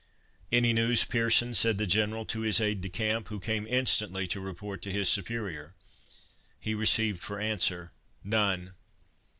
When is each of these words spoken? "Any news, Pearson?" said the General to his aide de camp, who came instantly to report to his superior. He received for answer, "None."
"Any 0.51 0.73
news, 0.73 1.05
Pearson?" 1.05 1.53
said 1.53 1.77
the 1.77 1.85
General 1.85 2.25
to 2.25 2.39
his 2.39 2.59
aide 2.59 2.81
de 2.81 2.89
camp, 2.89 3.27
who 3.27 3.39
came 3.39 3.67
instantly 3.67 4.25
to 4.29 4.39
report 4.41 4.81
to 4.81 4.91
his 4.91 5.09
superior. 5.09 5.75
He 6.59 6.73
received 6.73 7.21
for 7.21 7.39
answer, 7.39 7.91
"None." 8.23 8.73